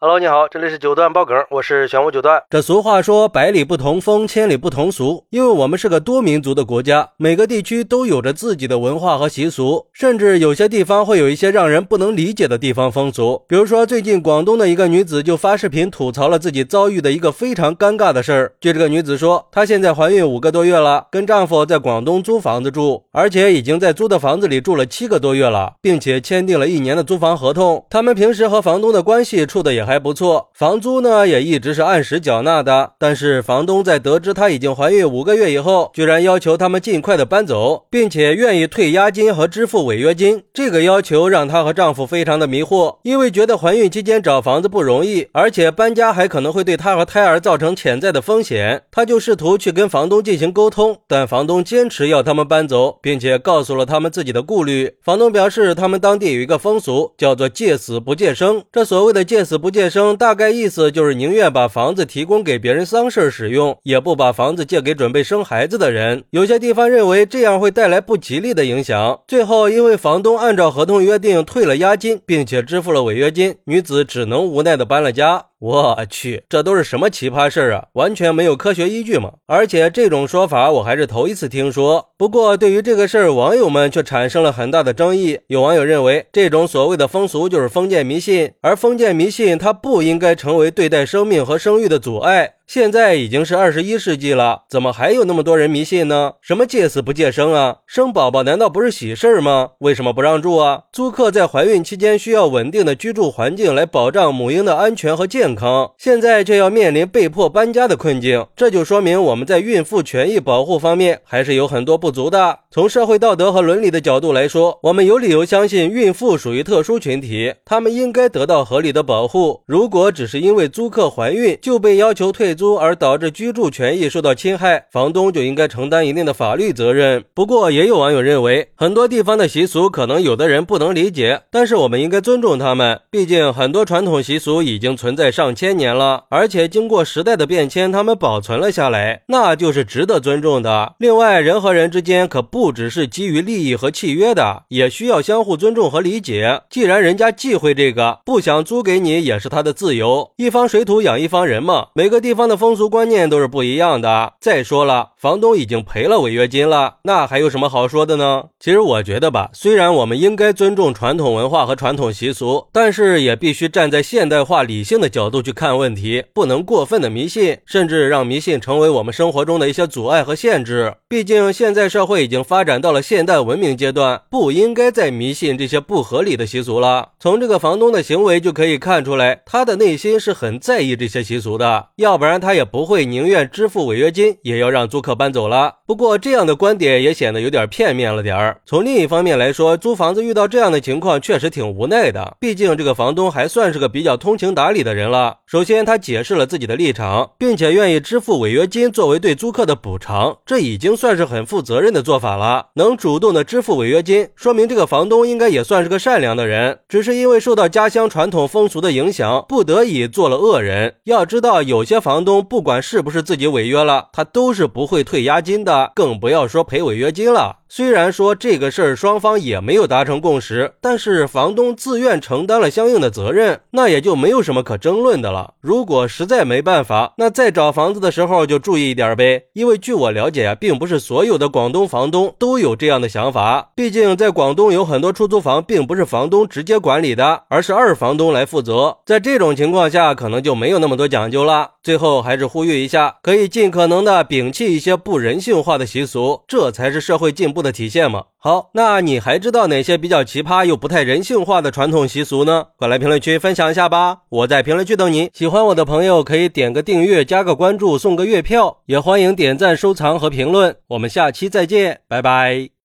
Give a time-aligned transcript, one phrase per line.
[0.00, 2.40] Hello，你好，这里是九段爆梗，我是玄武九段。
[2.48, 13.42] 这俗话说百里不同风，千里不同俗，因为我们是个多民族的国家，每个地区都有着自己的文化和习俗，甚至有些地方会有一些让人不能理解的地方风俗。
[13.48, 18.52] 比如说，最近广东的一个女子就发视频吐槽了自己遭遇的一个非常尴尬的事儿。
[18.60, 27.84] 据这个女子说，她现在怀孕五个多月了，跟丈夫在广东租房子住，而且已经在租的房子里住了七个多月了，并且签订了一年的租房合同。
[27.90, 29.87] 他们平时和房东的关系处的也。
[29.88, 32.92] 还不错，房租呢也一直是按时缴纳的。
[32.98, 40.42] 但是房东在得知她已经怀孕五个月以后，居然要求他们尽快的搬走，并且愿意退押金和支付违约金。
[40.52, 48.82] 这个要求让她和丈夫非常的迷惑，因为觉得怀孕期间找房子不容易，而且搬家还可能会对她和胎儿造成潜在的风险。
[48.90, 54.92] 她就试图去跟房东进行沟通，但房东坚持要他们搬走，并且告诉了他们自己的顾虑。
[55.02, 58.62] 房东表示，他们当地有一个风俗，叫做借死不借生。
[58.72, 66.24] 这所谓的借死不借借生大概意思就是宁愿把房子提供给别人丧事使用，也不把房子借给准备生孩子的人。
[66.30, 69.20] 有些地方认为这样会带来不吉利的影响。
[69.28, 75.44] 最后，因为房东按照合同约定退了押金，并且支付了违约金，女子只能无奈的搬了家。
[75.60, 77.86] 我去，这都是什么奇葩事儿啊！
[77.94, 79.32] 完全没有科学依据嘛！
[79.46, 82.10] 而且这种说法我还是头一次听说。
[82.16, 85.40] 不过对于这个事儿，网友们却产生了很大的争议。
[85.48, 92.54] 有网友认为，这种所谓的风俗就是封建迷信，而封建迷信它不应该成为对待生命和生育的阻碍。
[92.68, 96.32] 现在已经是二十一世纪了，怎么还有那么多人迷信呢？
[96.42, 97.76] 什么借死不借生啊？
[97.86, 99.70] 生宝宝难道不是喜事儿吗？
[99.78, 100.82] 为什么不让住啊？
[100.92, 112.58] 租客在怀孕期间需要稳定的居住环境来保障母婴的安全和健康，现在却要面临被迫搬家的困境，这就说明我们在孕妇权益保护方面还是有很多不足的。
[112.70, 119.62] 从社会道德和伦理的角度来说，我们有理由相信孕妇属于特殊群体，她们应该得到合理的保护。
[119.64, 127.24] 如果只是因为租客怀孕就被要求退，租而导致居住权益受到侵害，房东就应该承担一定的法律责任。
[127.32, 133.00] 不过，也有网友认为，很多地方的习俗可能有的人不能理解，但是我们应该尊重他们。
[133.12, 140.94] 毕竟，很多传统习俗已经存在上千年了，而且经过时代的变迁，他们保存了下来，那就是值得尊重的。
[140.98, 146.62] 另外，人和人之间可不只是基于利益和契约的，也需要相互尊重和理解。
[146.68, 150.32] 既然人家忌讳这个，不想租给你也是他的自由。
[150.36, 152.47] 一方水土养一方人嘛，每个地方。
[152.48, 154.32] 的风俗观念都是不一样的。
[154.40, 158.44] 再说了，房东已经赔了违约金了，那还有什么好说的呢？
[158.58, 170.94] 其实我觉得吧，虽然我们应该尊重传统文化和传统习俗，但是也必须站在现代化理性的角度去看问题，不能过分的迷信，甚至让迷信成为我们生活中的一些阻碍和限制。
[171.08, 177.10] 毕竟现在社会已经发展到了现代文明阶段，不应该再迷信这些不合理的习俗了。
[177.20, 182.37] 从这个房东的行为就可以看出来，他的内心是很在意这些习俗的，要不然。
[182.40, 185.76] 他也不会宁愿支付违约金，也要让租客搬走了。
[185.86, 188.60] 不过这样的观点也显得有点片面了点儿。
[188.66, 192.36] 从另一方面来说，租房子遇到这样的情况确实挺无奈的。
[192.38, 195.38] 毕竟这个房东还算是个比较通情达理的人了。
[195.46, 202.66] 首先，他解释了自己的立场，并且愿意支付违约金作为对租客的补偿，这已经算是很负责任的做法了。
[202.74, 210.96] 能主动的支付违约金，说明这个房东应该也算是个善良的人，只是因为受到家乡传统风俗的影响，不得已做了恶人。
[211.04, 217.60] 要知道，有些房东不管是不是自己违约了，他都是不会退押金的，更不要说赔违约金了。
[217.70, 225.52] 虽然说这个事儿双方也没有达成共识，但是房东自愿承担了相应的责任，那也就没有什么可争论的了。
[225.60, 229.42] 如果实在没办法，那在找房子的时候就注意一点呗。
[229.52, 233.70] 因为据我了解啊，并不是所有的广东房东都有这样的想法。
[233.74, 238.96] 毕竟在广东有很多出租房并不是房东直接管理的，而是二房东来负责。
[239.04, 241.72] 在这种情况下，可能就没有那么多讲究了。
[241.82, 247.57] 最后还是呼吁一下，可以尽可能的摒弃一些不人性化的习俗，这才是社会进步。
[247.62, 248.24] 的体现吗？
[248.38, 252.66] 好，那你还知道哪些比较奇葩又不太人性化的传统习俗呢？
[252.76, 254.18] 快来评论区分享一下吧！
[254.28, 255.30] 我在评论区等你。
[255.32, 260.76] 喜欢我的朋友可以点个订阅、加个关注、送个月票，也欢迎点赞、收藏和评论。
[260.88, 262.70] 我们下期再见，拜拜。